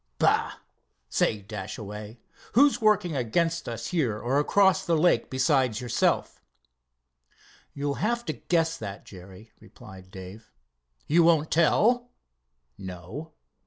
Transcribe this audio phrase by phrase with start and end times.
[0.17, 0.53] "Bah!
[1.09, 2.17] Say, Dashaway,
[2.53, 6.41] who's working against us here or across the lake besides yourself?"
[7.75, 10.49] "You will have to, guess that, Jerry," replied Dave.
[11.05, 12.09] "You won't tell?"
[12.79, 13.33] "No.